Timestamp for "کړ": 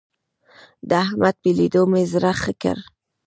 2.61-2.77